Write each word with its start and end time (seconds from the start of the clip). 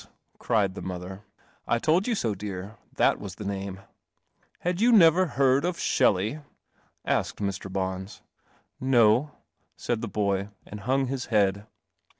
cried 0.39 0.73
the 0.73 0.81
mother; 0.81 1.25
"I 1.67 1.77
told) 1.77 2.09
I, 2.09 2.13
lear. 2.41 2.75
That 2.95 3.19
Was 3.19 3.35
the 3.35 3.45
name."•• 3.45 3.75
Had 4.61 4.81
you 4.81 4.91
never 4.91 5.27
heard 5.27 5.63
of 5.63 5.77
Shelley?" 5.79 6.39
asked 7.05 7.37
Mr. 7.37 7.71
Bons. 7.71 8.23
"No," 8.79 9.29
aid 9.87 10.01
the 10.01 10.07
boy, 10.07 10.49
and 10.65 10.79
hung 10.79 11.05
his 11.05 11.25
head. 11.27 11.67